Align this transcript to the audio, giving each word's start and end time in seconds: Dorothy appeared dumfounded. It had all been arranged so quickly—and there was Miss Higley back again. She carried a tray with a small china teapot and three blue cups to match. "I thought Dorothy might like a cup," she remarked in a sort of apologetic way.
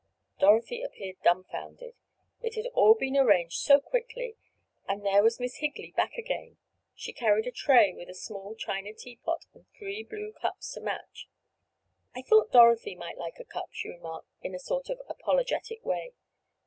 Dorothy 0.39 0.81
appeared 0.81 1.17
dumfounded. 1.21 1.93
It 2.41 2.55
had 2.55 2.65
all 2.73 2.95
been 2.95 3.15
arranged 3.15 3.59
so 3.59 3.79
quickly—and 3.79 5.05
there 5.05 5.21
was 5.21 5.39
Miss 5.39 5.57
Higley 5.57 5.91
back 5.95 6.15
again. 6.17 6.57
She 6.95 7.13
carried 7.13 7.45
a 7.45 7.51
tray 7.51 7.93
with 7.93 8.09
a 8.09 8.15
small 8.15 8.55
china 8.55 8.93
teapot 8.95 9.45
and 9.53 9.67
three 9.77 10.01
blue 10.01 10.33
cups 10.33 10.73
to 10.73 10.81
match. 10.81 11.29
"I 12.15 12.23
thought 12.23 12.51
Dorothy 12.51 12.95
might 12.95 13.19
like 13.19 13.39
a 13.39 13.45
cup," 13.45 13.69
she 13.73 13.89
remarked 13.89 14.31
in 14.41 14.55
a 14.55 14.59
sort 14.59 14.89
of 14.89 14.99
apologetic 15.07 15.85
way. 15.85 16.13